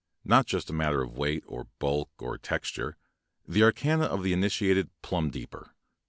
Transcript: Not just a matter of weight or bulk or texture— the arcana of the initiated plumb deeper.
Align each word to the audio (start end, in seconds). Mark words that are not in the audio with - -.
Not 0.25 0.47
just 0.47 0.71
a 0.71 0.73
matter 0.73 1.03
of 1.03 1.15
weight 1.15 1.43
or 1.45 1.67
bulk 1.77 2.09
or 2.17 2.35
texture— 2.39 2.97
the 3.47 3.61
arcana 3.61 4.05
of 4.05 4.23
the 4.23 4.33
initiated 4.33 4.89
plumb 5.03 5.29
deeper. 5.29 5.75